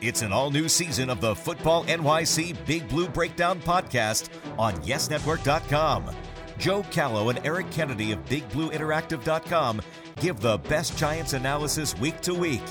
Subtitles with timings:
[0.00, 6.10] It's an all new season of the Football NYC Big Blue Breakdown podcast on YesNetwork.com.
[6.58, 9.80] Joe Callow and Eric Kennedy of BigBlueInteractive.com
[10.20, 12.62] give the best Giants analysis week to week.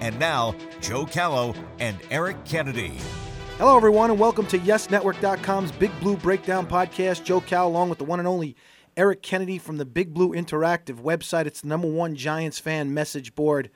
[0.00, 2.98] And now, Joe Callow and Eric Kennedy.
[3.58, 7.24] Hello, everyone, and welcome to YesNetwork.com's Big Blue Breakdown podcast.
[7.24, 8.56] Joe Cal, along with the one and only
[8.96, 11.46] Eric Kennedy from the Big Blue Interactive website.
[11.46, 13.70] It's the number one Giants fan message board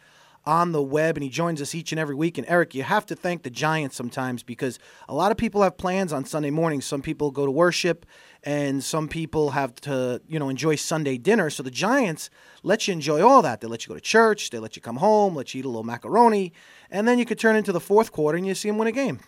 [0.48, 2.38] on the web, and he joins us each and every week.
[2.38, 5.76] And Eric, you have to thank the Giants sometimes because a lot of people have
[5.76, 6.86] plans on Sunday mornings.
[6.86, 8.06] Some people go to worship,
[8.42, 11.50] and some people have to, you know, enjoy Sunday dinner.
[11.50, 12.30] So the Giants
[12.62, 13.60] let you enjoy all that.
[13.60, 15.68] They let you go to church, they let you come home, let you eat a
[15.68, 16.54] little macaroni,
[16.90, 18.92] and then you could turn into the fourth quarter and you see them win a
[18.92, 19.20] game.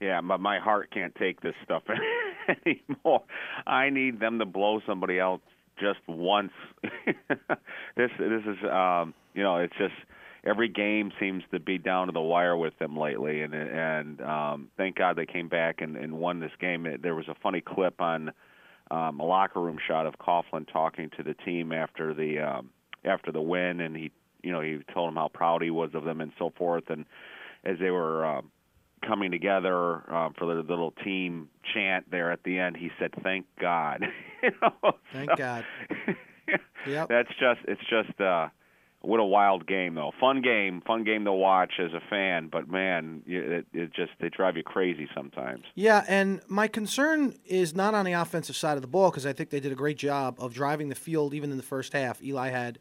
[0.00, 1.84] Yeah, but my heart can't take this stuff
[2.66, 3.22] anymore.
[3.64, 5.40] I need them to blow somebody else
[5.78, 6.52] just once.
[6.82, 9.94] this this is um, you know, it's just
[10.46, 14.68] every game seems to be down to the wire with them lately, and and um,
[14.76, 16.86] thank God they came back and, and won this game.
[17.02, 18.32] There was a funny clip on
[18.90, 22.70] um, a locker room shot of Coughlin talking to the team after the um,
[23.04, 26.04] after the win, and he you know he told them how proud he was of
[26.04, 27.04] them and so forth, and
[27.64, 28.24] as they were.
[28.24, 28.42] Uh,
[29.06, 33.44] coming together uh, for the little team chant there at the end, he said, "Thank
[33.60, 34.04] God."
[34.42, 34.92] you know?
[35.12, 35.64] Thank so, God.
[36.86, 37.08] yep.
[37.08, 38.48] That's just it's just uh
[39.06, 40.12] what a wild game though.
[40.18, 44.28] Fun game, fun game to watch as a fan, but man, it, it just they
[44.28, 45.64] drive you crazy sometimes.
[45.74, 49.32] Yeah, and my concern is not on the offensive side of the ball because I
[49.32, 52.22] think they did a great job of driving the field even in the first half.
[52.22, 52.78] Eli had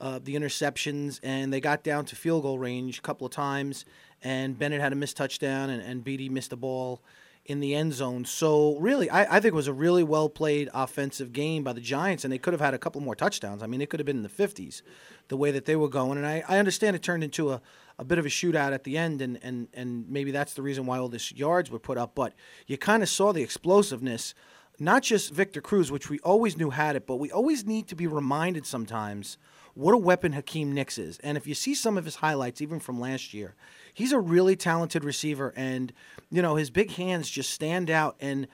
[0.00, 3.84] uh, the interceptions, and they got down to field goal range a couple of times,
[4.22, 7.02] and Bennett had a missed touchdown, and, and Beatty missed a ball
[7.46, 8.24] in the end zone.
[8.24, 11.80] So really, I, I, think it was a really well played offensive game by the
[11.80, 13.62] Giants, and they could have had a couple more touchdowns.
[13.62, 14.80] I mean, it could have been in the 50s,
[15.28, 16.16] the way that they were going.
[16.16, 17.60] And I, I understand it turned into a,
[17.98, 20.86] a bit of a shootout at the end, and, and, and maybe that's the reason
[20.86, 22.14] why all these yards were put up.
[22.14, 22.32] But
[22.66, 24.34] you kind of saw the explosiveness,
[24.78, 27.94] not just Victor Cruz, which we always knew had it, but we always need to
[27.94, 29.36] be reminded sometimes
[29.74, 31.18] what a weapon Hakeem Nicks is.
[31.18, 33.54] And if you see some of his highlights, even from last year,
[33.94, 35.92] he's a really talented receiver, and
[36.30, 38.46] you know his big hands just stand out and.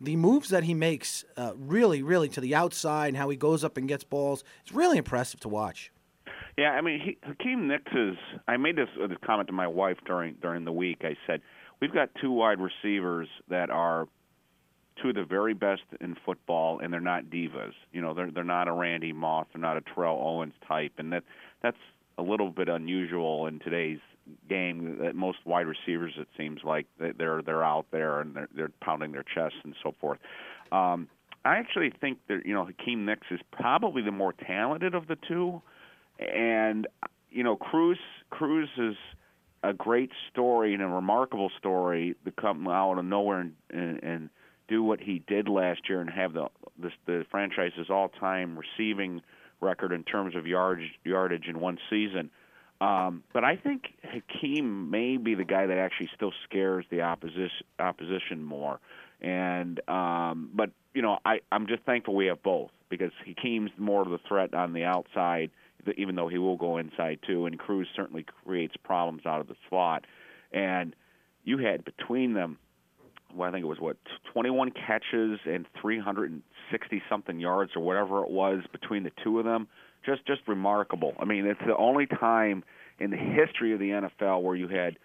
[0.00, 3.64] The moves that he makes, uh, really, really to the outside, and how he goes
[3.64, 5.90] up and gets balls, it's really impressive to watch.
[6.56, 8.16] Yeah, I mean, he, Hakeem Nicks is.
[8.46, 10.98] I made this, uh, this comment to my wife during during the week.
[11.02, 11.40] I said,
[11.80, 14.06] we've got two wide receivers that are
[15.02, 17.74] two of the very best in football, and they're not divas.
[17.92, 21.12] You know, they're they're not a Randy Moss, they're not a Terrell Owens type, and
[21.12, 21.24] that
[21.62, 21.76] that's
[22.18, 24.00] a little bit unusual in today's
[24.48, 24.98] game.
[25.00, 29.12] That most wide receivers, it seems like they're they're out there and they're they're pounding
[29.12, 30.18] their chests and so forth.
[30.72, 31.08] Um,
[31.44, 35.16] I actually think that you know Hakeem Nicks is probably the more talented of the
[35.16, 35.62] two,
[36.18, 36.86] and
[37.30, 37.98] you know Cruz
[38.30, 38.96] Cruz is
[39.62, 44.30] a great story and a remarkable story to come out of nowhere and, and, and
[44.68, 46.48] do what he did last year and have the
[46.80, 49.20] the, the franchise's all-time receiving
[49.60, 52.30] record in terms of yardage yardage in one season.
[52.80, 57.66] Um, but I think Hakeem may be the guy that actually still scares the opposition
[57.78, 58.80] opposition more.
[59.20, 64.02] And um, but you know I I'm just thankful we have both because Hakeem's more
[64.02, 65.50] of the threat on the outside,
[65.96, 67.46] even though he will go inside too.
[67.46, 70.04] And Cruz certainly creates problems out of the slot.
[70.52, 70.94] And
[71.44, 72.58] you had between them
[73.34, 73.96] well, I think it was what
[74.32, 79.68] 21 catches and 360 something yards or whatever it was between the two of them.
[80.08, 81.12] Just just remarkable.
[81.18, 82.64] I mean, it's the only time
[82.98, 84.96] in the history of the NFL where you had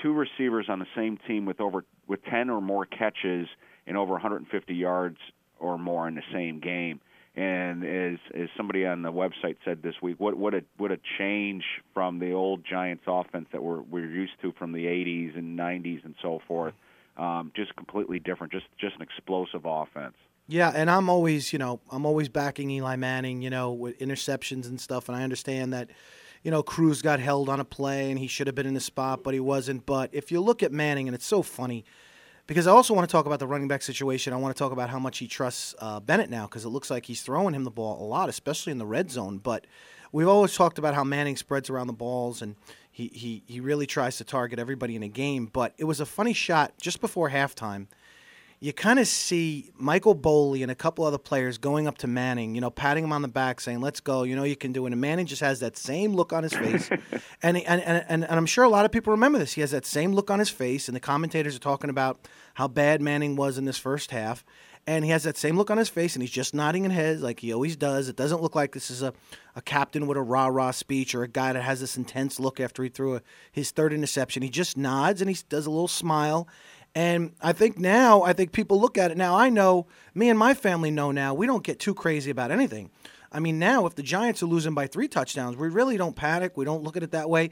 [0.00, 3.48] two receivers on the same team with over with 10 or more catches
[3.86, 5.18] and over 150 yards
[5.58, 7.00] or more in the same game.
[7.34, 10.98] And as as somebody on the website said this week, what what a what a
[11.18, 15.58] change from the old Giants offense that we're we're used to from the 80s and
[15.58, 16.74] 90s and so forth
[17.16, 20.14] um, just completely different, just just an explosive offense.
[20.46, 24.66] Yeah, and I'm always, you know, I'm always backing Eli Manning, you know, with interceptions
[24.66, 25.88] and stuff, and I understand that,
[26.42, 28.80] you know, Cruz got held on a play and he should have been in the
[28.80, 29.86] spot, but he wasn't.
[29.86, 31.84] But if you look at Manning, and it's so funny
[32.46, 34.32] because I also want to talk about the running back situation.
[34.32, 36.90] I want to talk about how much he trusts uh, Bennett now because it looks
[36.90, 39.38] like he's throwing him the ball a lot, especially in the red zone.
[39.38, 39.66] But
[40.12, 42.56] we've always talked about how Manning spreads around the balls and
[42.90, 45.46] he, he, he really tries to target everybody in a game.
[45.46, 47.86] But it was a funny shot just before halftime.
[48.64, 52.54] You kind of see Michael Boley and a couple other players going up to Manning,
[52.54, 54.86] you know, patting him on the back, saying, "Let's go," you know, you can do
[54.86, 54.92] it.
[54.92, 56.88] And Manning just has that same look on his face,
[57.42, 59.52] and, and and and I'm sure a lot of people remember this.
[59.52, 62.66] He has that same look on his face, and the commentators are talking about how
[62.66, 64.46] bad Manning was in this first half,
[64.86, 67.20] and he has that same look on his face, and he's just nodding his head
[67.20, 68.08] like he always does.
[68.08, 69.12] It doesn't look like this is a,
[69.54, 72.60] a captain with a rah rah speech or a guy that has this intense look
[72.60, 73.22] after he threw a,
[73.52, 74.42] his third interception.
[74.42, 76.48] He just nods and he does a little smile.
[76.94, 79.34] And I think now, I think people look at it now.
[79.34, 82.90] I know, me and my family know now, we don't get too crazy about anything.
[83.32, 86.56] I mean, now if the Giants are losing by three touchdowns, we really don't panic.
[86.56, 87.50] We don't look at it that way.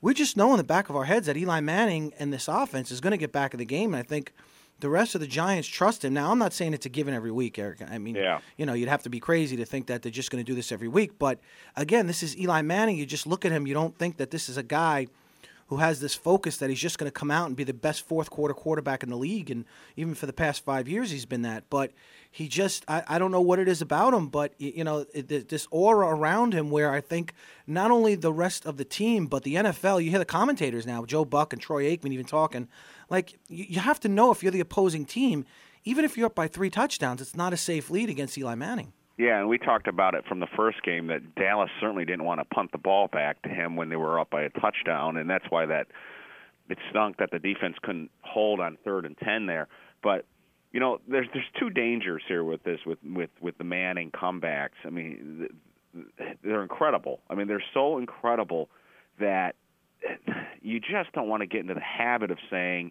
[0.00, 2.92] We just know in the back of our heads that Eli Manning and this offense
[2.92, 3.94] is going to get back in the game.
[3.94, 4.32] And I think
[4.78, 6.14] the rest of the Giants trust him.
[6.14, 7.80] Now, I'm not saying it's a given every week, Eric.
[7.90, 8.40] I mean, yeah.
[8.56, 10.54] you know, you'd have to be crazy to think that they're just going to do
[10.54, 11.18] this every week.
[11.18, 11.40] But
[11.74, 12.96] again, this is Eli Manning.
[12.96, 15.08] You just look at him, you don't think that this is a guy–
[15.68, 18.06] who has this focus that he's just going to come out and be the best
[18.06, 19.50] fourth quarter quarterback in the league.
[19.50, 19.64] And
[19.96, 21.64] even for the past five years, he's been that.
[21.70, 21.92] But
[22.30, 25.48] he just, I, I don't know what it is about him, but, you know, it,
[25.48, 27.32] this aura around him where I think
[27.66, 31.04] not only the rest of the team, but the NFL, you hear the commentators now,
[31.04, 32.68] Joe Buck and Troy Aikman even talking,
[33.08, 35.46] like, you, you have to know if you're the opposing team,
[35.84, 38.92] even if you're up by three touchdowns, it's not a safe lead against Eli Manning.
[39.16, 42.40] Yeah, and we talked about it from the first game that Dallas certainly didn't want
[42.40, 45.30] to punt the ball back to him when they were up by a touchdown, and
[45.30, 45.86] that's why that
[46.68, 49.68] it stunk that the defense couldn't hold on third and ten there.
[50.02, 50.24] But
[50.72, 54.80] you know, there's there's two dangers here with this with with with the Manning comebacks.
[54.84, 55.48] I mean,
[56.42, 57.20] they're incredible.
[57.30, 58.68] I mean, they're so incredible
[59.20, 59.54] that
[60.60, 62.90] you just don't want to get into the habit of saying,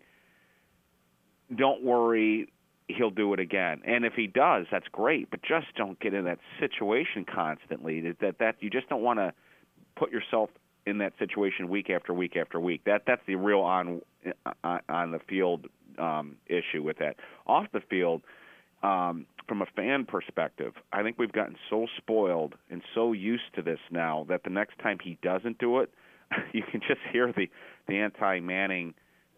[1.53, 2.47] "Don't worry,
[2.95, 3.81] he'll do it again.
[3.85, 5.29] And if he does, that's great.
[5.29, 8.01] But just don't get in that situation constantly.
[8.01, 9.33] That that, that you just don't want to
[9.95, 10.49] put yourself
[10.85, 12.81] in that situation week after week after week.
[12.85, 14.01] That that's the real on
[14.63, 15.67] on, on the field
[15.97, 17.15] um, issue with that.
[17.47, 18.21] Off the field,
[18.81, 23.61] um, from a fan perspective, I think we've gotten so spoiled and so used to
[23.61, 25.89] this now that the next time he doesn't do it,
[26.53, 27.49] you can just hear the
[27.87, 28.93] the anti Manning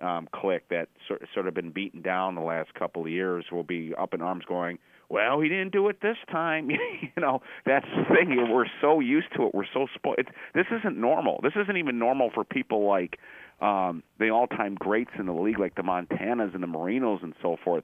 [0.05, 3.63] um, clique that sort, sort of been beaten down the last couple of years will
[3.63, 4.77] be up in arms going,
[5.09, 6.69] well, he didn't do it this time.
[6.69, 6.77] you
[7.17, 8.35] know, that's the thing.
[8.51, 9.55] We're so used to it.
[9.55, 10.17] We're so spoiled.
[10.53, 11.39] This isn't normal.
[11.43, 13.19] This isn't even normal for people like
[13.61, 17.57] um, the all-time greats in the league, like the Montanas and the Marinos and so
[17.63, 17.83] forth.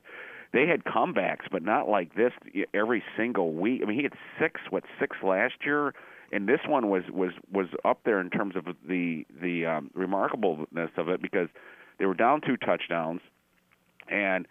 [0.54, 2.34] They had comebacks, but not like this
[2.74, 3.82] every single week.
[3.84, 5.94] I mean, he had six, what six last year,
[6.34, 10.98] and this one was was was up there in terms of the the um, remarkableness
[10.98, 11.48] of it because
[12.02, 13.22] they were down two touchdowns,
[14.10, 14.48] and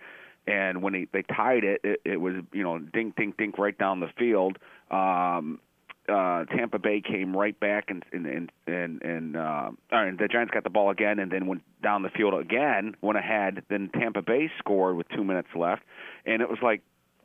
[0.47, 3.77] and when he, they tied it, it, it was you know dink dink dink right
[3.77, 4.57] down the field.
[4.89, 5.59] Um,
[6.09, 10.53] uh, Tampa Bay came right back and and and and, and, uh, and the Giants
[10.55, 13.65] got the ball again, and then went down the field again, went ahead.
[13.69, 15.83] Then Tampa Bay scored with two minutes left,
[16.25, 16.83] and it was like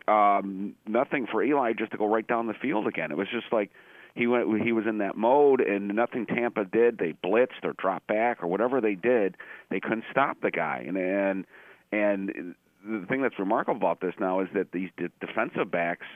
[0.07, 3.11] um, nothing for Eli just to go right down the field again.
[3.11, 3.69] It was just like
[4.15, 8.07] he went he was in that mode and nothing Tampa did they blitzed or dropped
[8.07, 9.35] back or whatever they did
[9.69, 10.83] they couldn't stop the guy.
[10.87, 11.45] And and
[11.91, 16.07] and the thing that's remarkable about this now is that these de- defensive backs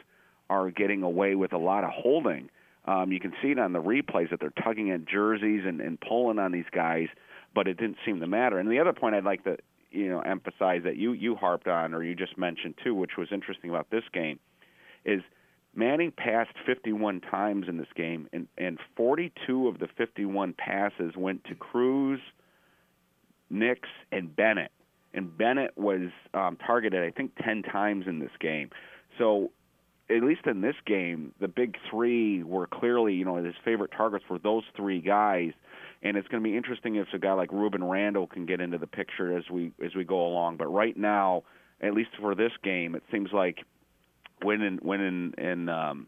[0.49, 2.49] are getting away with a lot of holding.
[2.85, 5.99] Um, you can see it on the replays that they're tugging at jerseys and, and
[5.99, 7.07] pulling on these guys
[7.55, 8.59] but it didn't seem to matter.
[8.59, 9.57] And the other point I'd like to
[9.91, 13.27] you know emphasize that you you harped on or you just mentioned too which was
[13.33, 14.39] interesting about this game
[15.03, 15.21] is–
[15.79, 21.45] Manning passed 51 times in this game, and, and 42 of the 51 passes went
[21.45, 22.19] to Cruz,
[23.49, 24.71] Nicks, and Bennett.
[25.13, 28.71] And Bennett was um, targeted, I think, 10 times in this game.
[29.17, 29.51] So,
[30.09, 34.25] at least in this game, the big three were clearly, you know, his favorite targets
[34.29, 35.51] were those three guys.
[36.03, 38.77] And it's going to be interesting if a guy like Rueben Randle can get into
[38.77, 40.57] the picture as we as we go along.
[40.57, 41.43] But right now,
[41.81, 43.59] at least for this game, it seems like
[44.43, 46.07] when in when in, in um,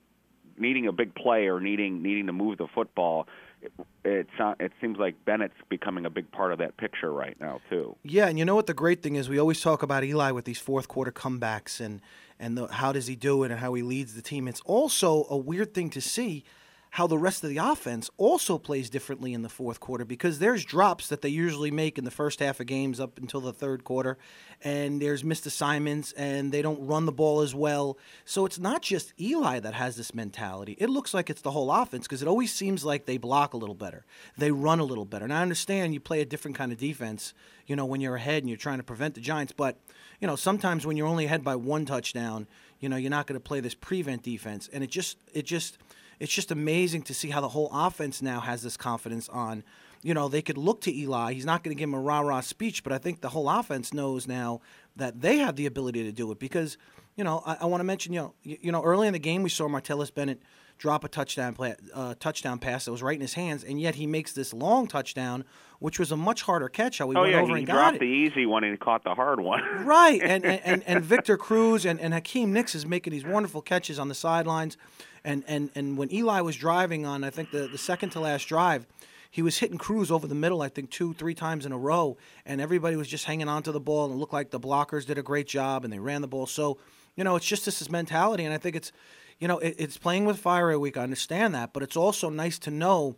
[0.57, 3.27] needing a big play or needing needing to move the football,
[3.61, 3.71] it,
[4.03, 4.27] it,
[4.59, 7.95] it seems like Bennett's becoming a big part of that picture right now too.
[8.03, 10.45] Yeah, and you know what the great thing is, we always talk about Eli with
[10.45, 12.01] these fourth quarter comebacks and
[12.39, 14.47] and the, how does he do it and how he leads the team.
[14.47, 16.43] It's also a weird thing to see
[16.91, 20.65] how the rest of the offense also plays differently in the fourth quarter because there's
[20.65, 23.85] drops that they usually make in the first half of games up until the third
[23.85, 24.17] quarter,
[24.61, 27.97] and there's missed assignments, and they don't run the ball as well.
[28.25, 30.75] So it's not just Eli that has this mentality.
[30.79, 33.57] It looks like it's the whole offense because it always seems like they block a
[33.57, 34.05] little better,
[34.37, 35.23] they run a little better.
[35.23, 37.33] And I understand you play a different kind of defense,
[37.67, 39.77] you know, when you're ahead and you're trying to prevent the Giants, but
[40.19, 42.47] you know sometimes when you're only ahead by one touchdown,
[42.81, 45.77] you know you're not going to play this prevent defense, and it just it just
[46.21, 49.63] it's just amazing to see how the whole offense now has this confidence on.
[50.03, 51.33] You know, they could look to Eli.
[51.33, 53.49] He's not going to give him a rah rah speech, but I think the whole
[53.49, 54.61] offense knows now
[54.95, 56.77] that they have the ability to do it because,
[57.15, 59.19] you know, I, I want to mention, you know, you, you know, early in the
[59.19, 60.43] game we saw Martellus Bennett
[60.77, 63.95] drop a touchdown play, uh, touchdown pass that was right in his hands, and yet
[63.95, 65.43] he makes this long touchdown,
[65.79, 66.99] which was a much harder catch.
[66.99, 68.77] How we oh went yeah, over he and dropped got the easy one and he
[68.77, 69.63] caught the hard one.
[69.85, 73.63] right, and, and, and, and Victor Cruz and, and Hakeem Nicks is making these wonderful
[73.63, 74.77] catches on the sidelines,
[75.23, 78.47] and, and, and when Eli was driving on, I think the, the second to last
[78.47, 78.87] drive,
[79.29, 82.17] he was hitting Cruz over the middle, I think two, three times in a row,
[82.45, 85.05] and everybody was just hanging on to the ball, and it looked like the blockers
[85.05, 86.47] did a great job, and they ran the ball.
[86.47, 86.77] So,
[87.15, 88.91] you know, it's just this mentality, and I think it's,
[89.39, 90.97] you know, it, it's playing with fire every week.
[90.97, 93.15] I understand that, but it's also nice to know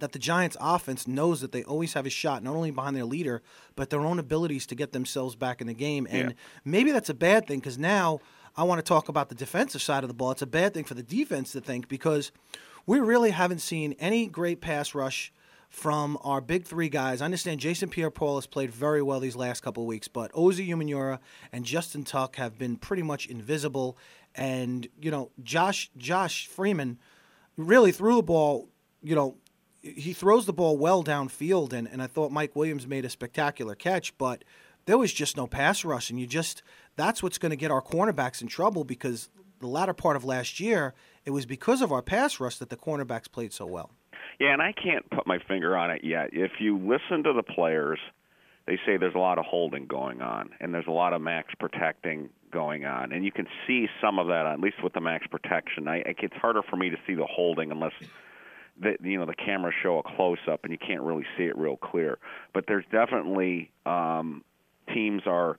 [0.00, 3.04] that the Giants offense knows that they always have a shot, not only behind their
[3.04, 3.42] leader,
[3.76, 6.06] but their own abilities to get themselves back in the game.
[6.10, 6.36] And Yeah.
[6.64, 8.20] maybe that's a bad thing because now
[8.56, 10.32] I want to talk about the defensive side of the ball.
[10.32, 12.32] It's a bad thing for the defense to think because
[12.86, 15.32] we really haven't seen any great pass rush
[15.68, 17.22] from our big three guys.
[17.22, 21.20] I understand Jason Pierre-Paul has played very well these last couple weeks, but Osi Umenyiora
[21.52, 23.96] and Justin Tuck have been pretty much invisible.
[24.34, 26.98] And you know, Josh Josh Freeman
[27.56, 28.68] really threw the ball.
[29.00, 29.36] You know,
[29.80, 33.74] he throws the ball well downfield, and, and I thought Mike Williams made a spectacular
[33.74, 34.44] catch, but
[34.90, 36.64] there was just no pass rush, and you just
[36.96, 39.28] that's what's going to get our cornerbacks in trouble because
[39.60, 40.94] the latter part of last year
[41.24, 43.92] it was because of our pass rush that the cornerbacks played so well.
[44.40, 46.30] Yeah, and I can't put my finger on it yet.
[46.32, 48.00] If you listen to the players,
[48.66, 51.54] they say there's a lot of holding going on, and there's a lot of max
[51.60, 55.24] protecting going on, and you can see some of that at least with the max
[55.28, 55.86] protection.
[55.86, 57.92] I, it's harder for me to see the holding unless
[58.82, 61.56] the you know the cameras show a close up, and you can't really see it
[61.56, 62.18] real clear.
[62.52, 64.42] But there's definitely um,
[64.92, 65.58] teams are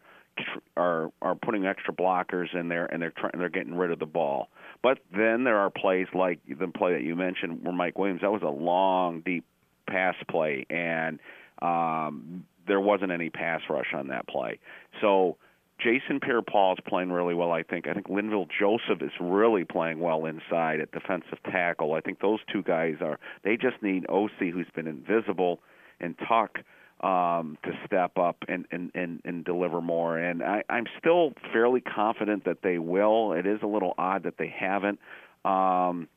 [0.77, 4.05] are are putting extra blockers in there, and they're trying they're getting rid of the
[4.05, 4.49] ball.
[4.81, 8.31] But then there are plays like the play that you mentioned, where Mike Williams that
[8.31, 9.45] was a long, deep
[9.87, 11.19] pass play, and
[11.61, 14.59] um, there wasn't any pass rush on that play.
[15.01, 15.37] So
[15.79, 17.51] Jason Pierre-Paul is playing really well.
[17.51, 17.87] I think.
[17.87, 21.93] I think Linval Joseph is really playing well inside at defensive tackle.
[21.93, 23.19] I think those two guys are.
[23.43, 25.59] They just need Osi, who's been invisible,
[25.99, 26.59] and Tuck
[27.01, 30.17] um, to step up and, and, and, and deliver more.
[30.17, 33.33] And I, I'm still fairly confident that they will.
[33.33, 34.99] It is a little odd that they haven't.
[35.43, 36.07] Um,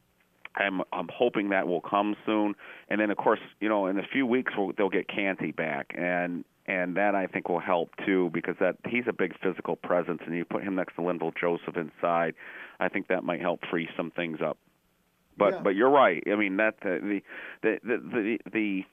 [0.56, 2.54] I'm I'm hoping that will come soon.
[2.88, 5.94] And then of course, you know, in a few weeks we'll, they'll get Canty back,
[5.96, 10.20] and and that I think will help too because that he's a big physical presence,
[10.24, 12.34] and you put him next to Linval Joseph inside,
[12.78, 14.58] I think that might help free some things up.
[15.36, 15.60] But Yeah.
[15.62, 16.22] but you're right.
[16.30, 17.20] I mean that the
[17.62, 18.84] the the the, the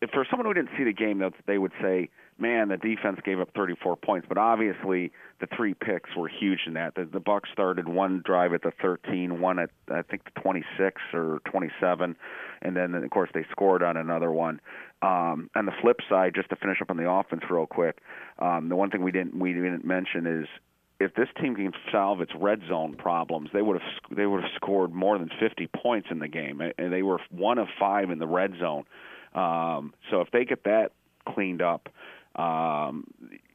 [0.00, 2.08] if for someone who didn't see the game, they would say,
[2.38, 6.74] "Man, the defense gave up 34 points." But obviously, the three picks were huge in
[6.74, 6.94] that.
[6.94, 11.00] The, the Bucks started one drive at the 13, one at I think the 26
[11.12, 12.16] or 27,
[12.62, 14.60] and then of course they scored on another one.
[15.02, 17.98] Um, on the flip side, just to finish up on the offense real quick,
[18.38, 20.46] um, the one thing we didn't we didn't mention is
[21.00, 24.52] if this team can solve its red zone problems, they would have they would have
[24.56, 28.18] scored more than 50 points in the game, and they were one of five in
[28.18, 28.84] the red zone.
[29.34, 30.92] Um, so if they get that
[31.26, 31.88] cleaned up,
[32.36, 33.04] um,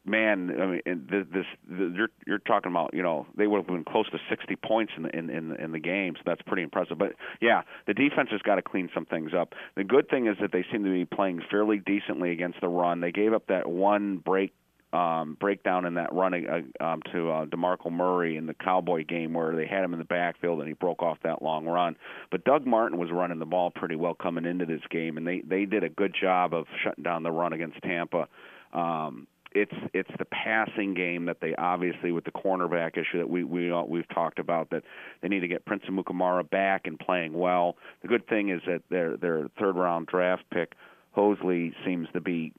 [0.04, 3.66] man, I mean, and th- this you're you're talking about, you know, they would have
[3.66, 6.62] been close to 60 points in the in in, in the game, so that's pretty
[6.62, 6.98] impressive.
[6.98, 9.54] But yeah, the defense has got to clean some things up.
[9.76, 13.00] The good thing is that they seem to be playing fairly decently against the run.
[13.00, 14.52] They gave up that one break
[14.92, 19.32] um, breakdown in that running uh, um, to uh, DeMarco Murray in the Cowboy game
[19.32, 21.96] where they had him in the backfield and he broke off that long run.
[22.30, 25.42] But Doug Martin was running the ball pretty well coming into this game, and they
[25.42, 28.26] they did a good job of shutting down the run against Tampa.
[28.72, 33.44] Um, it's it's the passing game that they obviously with the cornerback issue that we
[33.44, 34.82] we all, we've talked about that
[35.22, 37.76] they need to get Prince Amukamara back and playing well.
[38.02, 40.74] The good thing is that their their third round draft pick
[41.16, 42.52] Hosley seems to be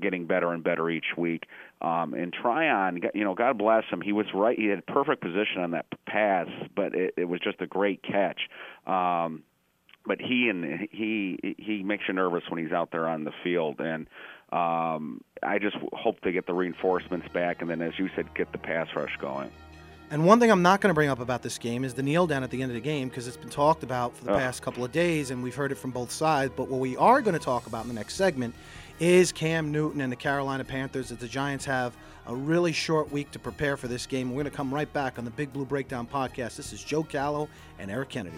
[0.00, 1.44] getting better and better each week.
[1.80, 4.00] Um, and Tryon, you know, God bless him.
[4.00, 4.58] He was right.
[4.58, 8.40] He had perfect position on that pass, but it, it was just a great catch.
[8.86, 9.42] Um,
[10.04, 13.80] but he and he he makes you nervous when he's out there on the field,
[13.80, 14.08] and
[14.52, 18.50] um, I just hope they get the reinforcements back, and then, as you said, get
[18.52, 19.50] the pass rush going.
[20.12, 22.26] And one thing I'm not going to bring up about this game is the kneel
[22.26, 24.38] down at the end of the game because it's been talked about for the Ugh.
[24.38, 26.52] past couple of days and we've heard it from both sides.
[26.54, 28.54] But what we are going to talk about in the next segment
[29.00, 31.96] is Cam Newton and the Carolina Panthers as the Giants have
[32.26, 34.30] a really short week to prepare for this game.
[34.30, 36.56] We're going to come right back on the Big Blue Breakdown podcast.
[36.56, 38.36] This is Joe Callow and Eric Kennedy.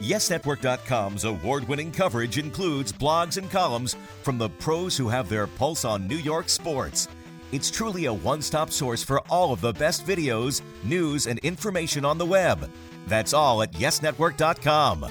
[0.00, 5.84] YesNetwork.com's award winning coverage includes blogs and columns from the pros who have their pulse
[5.84, 7.08] on New York sports.
[7.52, 12.04] It's truly a one stop source for all of the best videos, news, and information
[12.04, 12.70] on the web.
[13.06, 15.06] That's all at YesNetwork.com.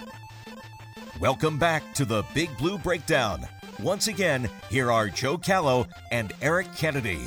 [1.20, 3.48] Welcome back to the Big Blue Breakdown.
[3.82, 7.20] Once again, here are Joe Callow and Eric Kennedy.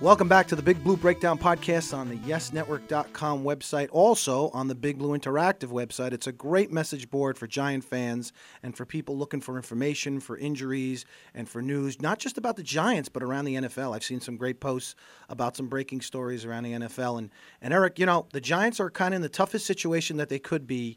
[0.00, 4.74] Welcome back to the Big Blue Breakdown podcast on the YesNetwork.com website, also on the
[4.74, 6.12] Big Blue Interactive website.
[6.12, 10.38] It's a great message board for Giant fans and for people looking for information, for
[10.38, 11.04] injuries,
[11.34, 13.94] and for news, not just about the Giants, but around the NFL.
[13.94, 14.94] I've seen some great posts
[15.28, 17.18] about some breaking stories around the NFL.
[17.18, 17.30] And,
[17.60, 20.38] and Eric, you know, the Giants are kind of in the toughest situation that they
[20.38, 20.96] could be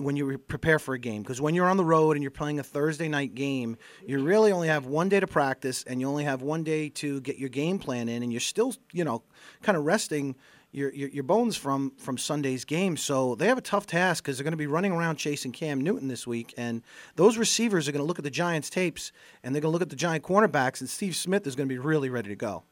[0.00, 2.58] when you prepare for a game because when you're on the road and you're playing
[2.58, 3.76] a Thursday night game,
[4.06, 7.20] you really only have one day to practice and you only have one day to
[7.20, 9.22] get your game plan in, and you're still, you know,
[9.62, 10.36] kind of resting
[10.72, 12.96] your, your, your bones from from Sunday's game.
[12.96, 15.80] So they have a tough task because they're going to be running around chasing Cam
[15.80, 16.82] Newton this week, and
[17.16, 19.82] those receivers are going to look at the Giants' tapes and they're going to look
[19.82, 22.64] at the Giant cornerbacks, and Steve Smith is going to be really ready to go.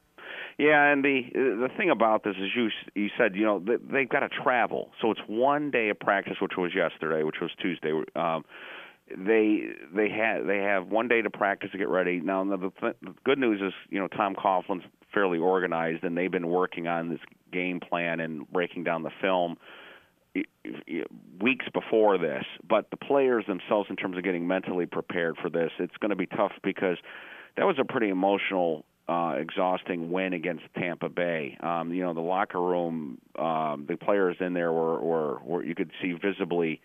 [0.59, 4.09] Yeah, and the the thing about this is you you said you know they, they've
[4.09, 7.93] got to travel, so it's one day of practice, which was yesterday, which was Tuesday.
[8.17, 8.43] Um,
[9.07, 12.19] they they have they have one day to practice to get ready.
[12.19, 16.29] Now the, the, the good news is you know Tom Coughlin's fairly organized, and they've
[16.29, 17.21] been working on this
[17.53, 19.55] game plan and breaking down the film
[21.41, 22.43] weeks before this.
[22.67, 26.17] But the players themselves, in terms of getting mentally prepared for this, it's going to
[26.17, 26.97] be tough because
[27.55, 31.57] that was a pretty emotional uh, exhausting win against Tampa Bay.
[31.61, 35.73] Um, you know, the locker room, um, the players in there were, were, were you
[35.73, 36.79] could see visibly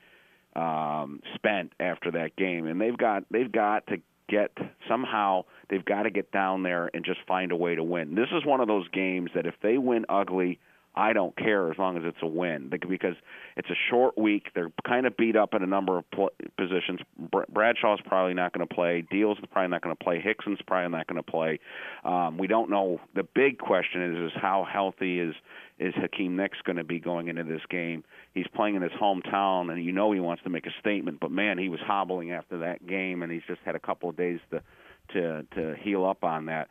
[0.56, 4.52] um, spent after that game, and they've got they've got to get
[4.88, 8.14] somehow they've got to get down there and just find a way to win.
[8.14, 10.58] This is one of those games that if they win ugly
[10.96, 13.16] I don't care as long as it's a win because
[13.56, 14.48] it's a short week.
[14.54, 16.04] They're kind of beat up at a number of
[16.56, 17.00] positions.
[17.18, 19.04] Br- Bradshaw's probably not going to play.
[19.12, 20.20] Diehl's probably not going to play.
[20.20, 21.58] Hickson's probably not going to play.
[22.04, 23.00] Um, we don't know.
[23.14, 25.34] The big question is is how healthy is
[25.80, 28.04] is Hakeem Nicks going to be going into this game?
[28.32, 31.18] He's playing in his hometown, and you know he wants to make a statement.
[31.18, 34.16] But man, he was hobbling after that game, and he's just had a couple of
[34.16, 34.62] days to
[35.12, 36.68] to to heal up on that.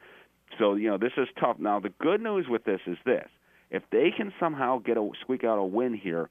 [0.60, 1.58] So you know this is tough.
[1.60, 3.27] Now the good news with this is this
[3.74, 6.30] if they can somehow get a squeak out a win here,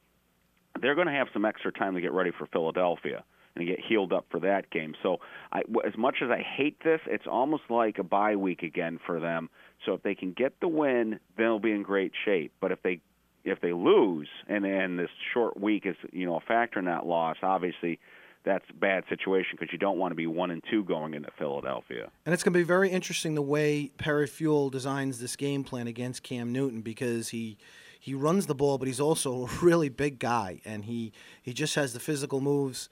[0.81, 4.13] they're going to have some extra time to get ready for Philadelphia and get healed
[4.15, 4.95] up for that game.
[5.03, 5.19] So,
[5.53, 9.21] I, as much as I hate this, it's almost like a bye week again for
[9.21, 9.51] them.
[9.85, 12.53] So, if they can get the win, they'll be in great shape.
[12.61, 13.01] But if they
[13.45, 17.05] if they lose and and this short week is you know a factor in that
[17.05, 17.99] loss, obviously
[18.45, 21.31] that's a bad situation because you don't want to be one and two going into
[21.39, 22.11] Philadelphia.
[22.27, 25.87] And it's going to be very interesting the way Perry Fewell designs this game plan
[25.87, 27.57] against Cam Newton because he
[27.99, 31.75] he runs the ball, but he's also a really big guy, and he he just
[31.77, 32.89] has the physical moves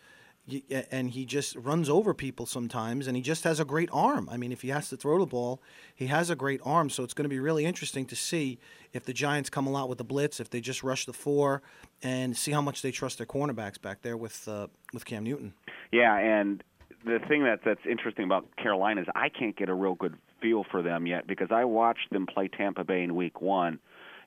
[0.90, 4.28] and he just runs over people sometimes and he just has a great arm.
[4.30, 5.60] I mean, if he has to throw the ball,
[5.94, 6.90] he has a great arm.
[6.90, 8.58] So it's going to be really interesting to see
[8.92, 11.62] if the Giants come a lot with the blitz, if they just rush the four,
[12.02, 15.54] and see how much they trust their cornerbacks back there with uh, with Cam Newton.
[15.92, 16.62] Yeah, and
[17.04, 20.64] the thing that that's interesting about Carolina is I can't get a real good feel
[20.70, 23.78] for them yet because I watched them play Tampa Bay in Week One,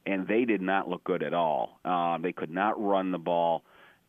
[0.05, 1.79] and they did not look good at all.
[1.83, 3.63] Uh, they could not run the ball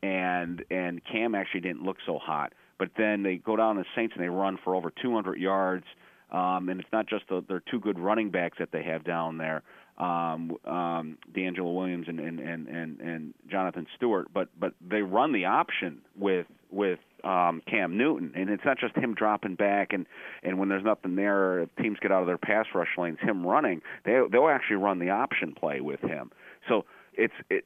[0.04, 2.52] and and Cam actually didn't look so hot.
[2.78, 5.86] But then they go down to Saints and they run for over 200 yards.
[6.30, 9.38] Um, and it's not just the, their two good running backs that they have down
[9.38, 9.62] there,
[9.98, 15.32] um, um, DeAngelo Williams and, and, and, and, and Jonathan Stewart, but but they run
[15.32, 20.06] the option with with um, Cam Newton, and it's not just him dropping back and
[20.42, 23.80] and when there's nothing there, teams get out of their pass rush lanes, him running,
[24.04, 26.32] they they'll actually run the option play with him.
[26.68, 27.64] So it's it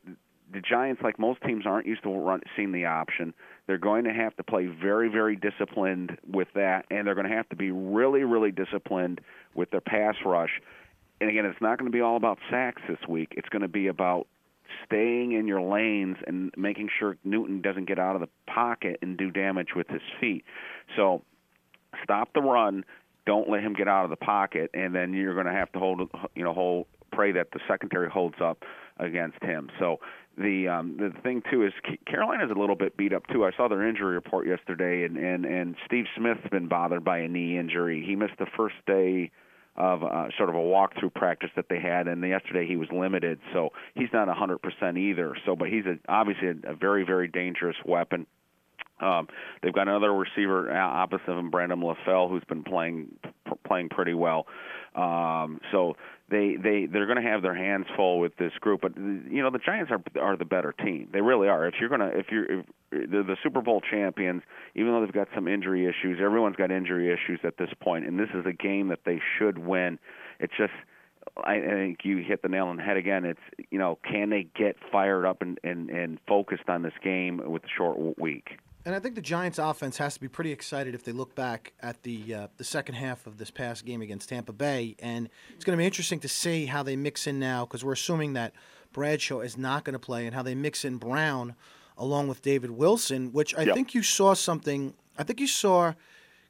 [0.52, 3.34] the Giants, like most teams, aren't used to run, seeing the option.
[3.66, 7.37] They're going to have to play very, very disciplined with that, and they're going to
[7.37, 9.20] have to be really, really disciplined
[9.54, 10.61] with their pass rush.
[11.20, 13.34] And again, it's not going to be all about sacks this week.
[13.37, 14.26] It's going to be about
[14.87, 19.16] staying in your lanes and making sure Newton doesn't get out of the pocket and
[19.16, 20.44] do damage with his feet.
[20.96, 21.22] So
[22.02, 22.84] stop the run.
[23.26, 25.78] Don't let him get out of the pocket, and then you're going to have to
[25.78, 28.62] hold, you know, hold, pray that the secondary holds up
[28.98, 29.70] against him.
[29.78, 29.98] So
[30.37, 31.72] the um, the thing too is
[32.06, 33.44] Carolina's a little bit beat up too.
[33.44, 37.28] I saw their injury report yesterday, and and and Steve Smith's been bothered by a
[37.28, 38.04] knee injury.
[38.06, 39.30] He missed the first day
[39.76, 43.38] of uh, sort of a walkthrough practice that they had, and yesterday he was limited,
[43.52, 45.37] so he's not 100% either.
[45.46, 48.26] So, but he's a, obviously a, a very very dangerous weapon.
[49.00, 49.28] Um,
[49.62, 53.08] they've got another receiver opposite of him, Brandon LaFell, who's been playing
[53.66, 54.46] playing pretty well.
[54.96, 55.94] Um, so
[56.31, 58.81] they they they're going to have their hands full with this group.
[58.83, 61.09] But you know the Giants are are the better team.
[61.12, 61.67] They really are.
[61.67, 64.43] If you're gonna if you're if, they're the Super Bowl champions,
[64.75, 68.19] even though they've got some injury issues, everyone's got injury issues at this point, and
[68.19, 69.99] this is a game that they should win.
[70.41, 70.73] It's just
[71.45, 73.25] I think you hit the nail on the head again.
[73.25, 77.41] It's you know, can they get fired up and and, and focused on this game
[77.45, 78.59] with a short week?
[78.88, 81.74] And I think the Giants' offense has to be pretty excited if they look back
[81.83, 85.62] at the uh, the second half of this past game against Tampa Bay, and it's
[85.62, 88.55] going to be interesting to see how they mix in now because we're assuming that
[88.94, 91.55] Bradshaw is not going to play, and how they mix in Brown
[91.98, 93.74] along with David Wilson, which I Yep.
[93.74, 94.94] think you saw something.
[95.18, 95.92] I think you saw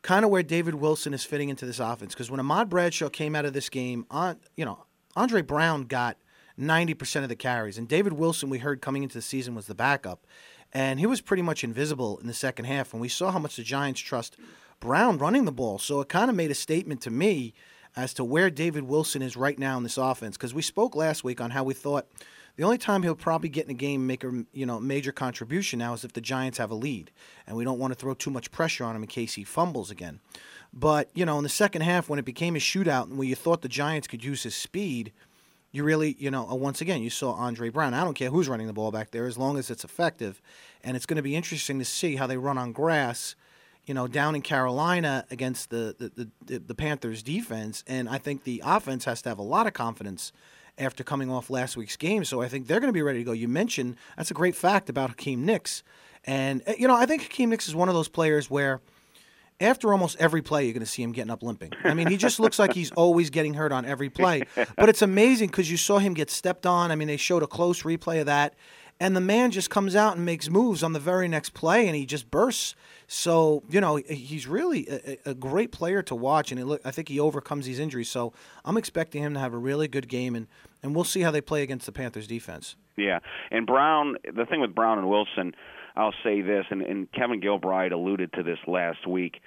[0.03, 3.35] kind of where David Wilson is fitting into this offense because when Ahmad Bradshaw came
[3.35, 4.85] out of this game, on you know
[5.16, 6.16] Andre Brown got
[6.57, 9.66] ninety percent of the carries, and David Wilson we heard coming into the season was
[9.66, 10.24] the backup,
[10.72, 12.92] and he was pretty much invisible in the second half.
[12.92, 14.37] And we saw how much the Giants trust
[14.81, 17.54] Brown running the ball, so it kind of made a statement to me
[17.96, 21.24] as to where David Wilson is right now in this offense because we spoke last
[21.24, 22.07] week on how we thought.
[22.57, 25.78] The only time he'll probably get in a game make a you know major contribution
[25.78, 27.11] now is if the Giants have a lead,
[27.46, 29.90] and we don't want to throw too much pressure on him in case he fumbles
[29.90, 30.20] again.
[30.72, 33.35] But you know, in the second half, when it became a shootout and where you
[33.35, 35.12] thought the Giants could use his speed,
[35.70, 37.94] you really, you know, uh, once again, you saw Andre Brown.
[37.94, 40.40] I don't care who's running the ball back there, as long as it's effective.
[40.83, 43.35] And it's going to be interesting to see how they run on grass,
[43.87, 47.85] you know, down in Carolina against the the, the, the Panthers defense.
[47.87, 50.33] And I think the offense has to have a lot of confidence
[50.78, 52.24] after coming off last week's game.
[52.24, 53.33] So I think they're going to be ready to go.
[53.33, 55.83] You mentioned that's a great fact about Hakeem Nicks.
[56.24, 58.81] And, uh, you know, I think Hakeem Nicks is one of those players where
[59.61, 61.73] after almost every play, you're going to see him getting up limping.
[61.85, 64.44] I mean, he just looks like he's always getting hurt on every play.
[64.77, 66.90] But it's amazing because you saw him get stepped on.
[66.90, 68.55] I mean, they showed a close replay of that.
[69.01, 71.94] And the man just comes out and makes moves on the very next play, and
[71.94, 72.75] he just bursts.
[73.07, 77.09] So you know he's really a, a great player to watch, and look, I think
[77.09, 78.09] he overcomes these injuries.
[78.09, 78.33] So
[78.64, 80.49] I'm expecting him to have a really good game, and,
[80.83, 82.75] and we'll see how they play against the Panthers defense.
[82.97, 83.21] Yeah,
[83.53, 84.16] and Brown.
[84.25, 85.55] The thing with Brown and Wilson,
[85.96, 89.40] I'll say this, and, and Kevin Gilbride alluded to this last week,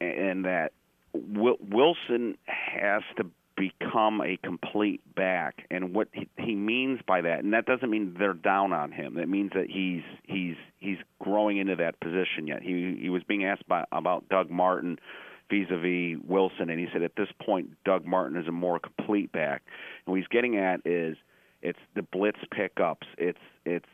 [0.00, 0.72] and that
[1.12, 7.42] Wil- Wilson has to become a complete back, and what he, he means by that,
[7.42, 9.14] and that doesn't mean they're down on him.
[9.14, 12.62] That means that he's he's he's growing into that position yet.
[12.62, 14.98] He he was being asked by, about Doug Martin
[15.50, 19.62] vis-a-vis Wilson, and he said at this point Doug Martin is a more complete back.
[20.06, 21.16] And what he's getting at is
[21.62, 23.06] it's the blitz pickups.
[23.16, 23.86] It's it's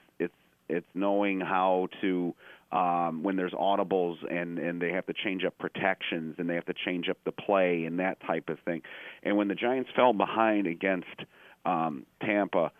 [0.68, 2.34] it's knowing how to
[2.72, 6.66] um, when there's audibles and and they have to change up protections and they have
[6.66, 8.82] to change up the play and that type of thing.
[9.22, 11.06] And when the Giants fell behind against
[11.64, 12.72] um, Tampa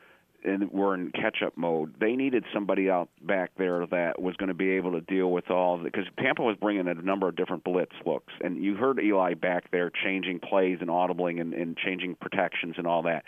[0.45, 4.55] and were in catch-up mode, they needed somebody out back there that was going to
[4.55, 7.95] be able to deal with all because Tampa was bringing a number of different blitz
[8.05, 12.75] looks, and you heard Eli back there changing plays and audibling and, and changing protections
[12.77, 13.25] and all that.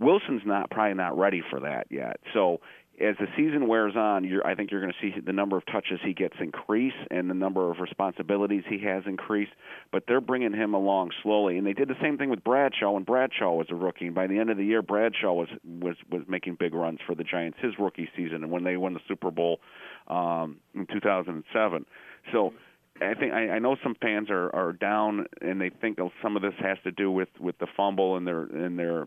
[0.00, 2.18] Wilson's not probably not ready for that yet.
[2.32, 2.60] So
[3.00, 6.00] as the season wears on, I think you're going to see the number of touches
[6.04, 9.48] he gets increase and the number of responsibilities he has increase.
[9.92, 13.04] But they're bringing him along slowly, and they did the same thing with Bradshaw when
[13.04, 14.06] Bradshaw was a rookie.
[14.06, 17.14] And by the end of the year, Bradshaw was was was making big runs for
[17.14, 19.60] the Giants his rookie season, and when they won the Super Bowl
[20.08, 21.86] um, in 2007.
[22.32, 22.52] So.
[23.00, 26.42] I think I, I know some fans are are down, and they think some of
[26.42, 29.06] this has to do with with the fumble and their and their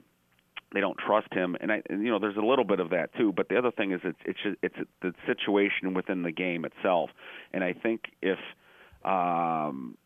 [0.74, 3.14] they don't trust him, and I, and, you know, there's a little bit of that
[3.18, 3.34] too.
[3.36, 7.10] But the other thing is, it's it's it's the situation within the game itself,
[7.54, 8.40] and I think if
[9.04, 9.98] um,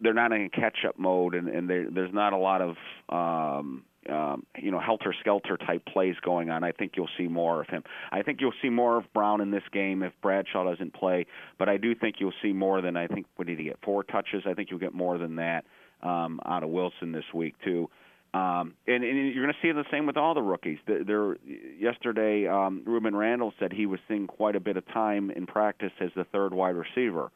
[0.00, 2.76] they're not in catch-up mode, and, and there, there's not a lot of
[3.08, 6.62] um, um, you know helter skelter type plays going on.
[6.62, 7.82] I think you'll see more of him.
[8.12, 11.26] I think you'll see more of Brown in this game if Bradshaw doesn't play.
[11.58, 13.26] But I do think you'll see more than I think.
[13.36, 13.78] What did he get?
[13.82, 14.42] Four touches.
[14.46, 15.64] I think you'll get more than that
[16.02, 17.88] um, out of Wilson this week too.
[18.34, 20.78] Um, and, and you're going to see the same with all the rookies.
[20.86, 21.36] There,
[21.78, 25.92] yesterday, um, Rueben Randle said he was seeing quite a bit of time in practice
[26.00, 27.30] as the third wide receiver.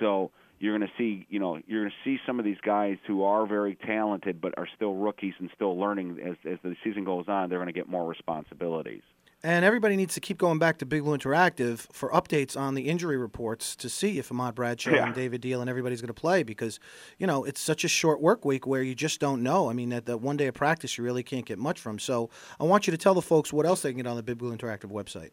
[0.00, 2.96] So you're going to see, you know, you're going to see some of these guys
[3.06, 7.04] who are very talented but are still rookies and still learning as as the season
[7.04, 7.48] goes on.
[7.48, 9.02] They're going to get more responsibilities.
[9.42, 12.82] And everybody needs to keep going back to Big Blue Interactive for updates on the
[12.90, 15.06] injury reports to see if Ahmad Bradshaw Yeah.
[15.06, 16.78] and David Diehl and everybody's going to play because,
[17.18, 19.70] you know, it's such a short work week where you just don't know.
[19.70, 21.98] I mean, that, the one day of practice, you really can't get much from.
[21.98, 22.28] So
[22.60, 24.36] I want you to tell the folks what else they can get on the Big
[24.36, 25.30] Blue Interactive website.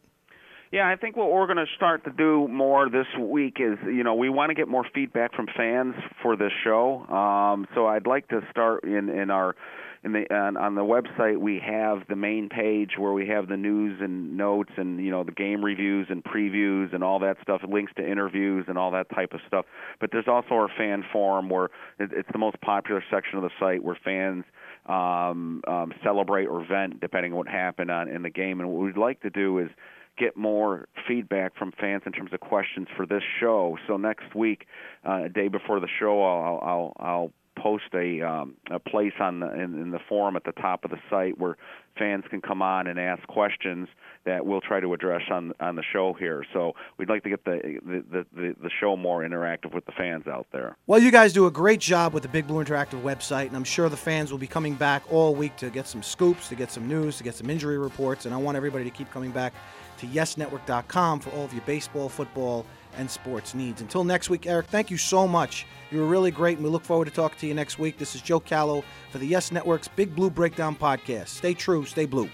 [0.72, 4.04] Yeah, I think what we're going to start to do more this week is, you
[4.04, 7.06] know, we want to get more feedback from fans for this show.
[7.08, 9.56] Um, so I'd like to start in in our
[10.04, 13.58] in the on, on the website we have the main page where we have the
[13.58, 17.62] news and notes and you know the game reviews and previews and all that stuff,
[17.68, 19.66] links to interviews and all that type of stuff.
[20.00, 21.66] But there's also our fan forum where
[22.00, 24.46] it, it's the most popular section of the site where fans
[24.86, 28.60] um, um, celebrate or vent depending on what happened on in the game.
[28.60, 29.70] And what we'd like to do is
[30.18, 33.78] get more feedback from fans in terms of questions for this show.
[33.88, 34.66] So next week,
[35.08, 39.40] uh, a day before the show, I'll I'll, I'll post a um, a place on
[39.40, 41.58] the in, in the forum at the top of the site where
[41.98, 43.88] fans can come on and ask questions
[44.26, 46.46] that we'll try to address on on the show here.
[46.54, 50.28] So we'd like to get the the the, the show more interactive with the fans
[50.28, 50.78] out there.
[50.86, 53.64] Well, you guys do a great job with the Big Blue Interactive website, and I'm
[53.64, 56.72] sure the fans will be coming back all week to get some scoops, to get
[56.72, 59.54] some news, to get some injury reports, and I want everybody to keep coming back
[60.00, 62.66] to YesNetwork.com for all of your baseball, football,
[62.98, 63.82] and sports needs.
[63.82, 65.66] Until next week, Eric, thank you so much.
[65.92, 67.98] You were really great, and we look forward to talking to you next week.
[67.98, 71.30] This is Joe Callow for the Yes Network's Big Blue Breakdown Podcast.
[71.30, 72.30] Stay true, stay blue.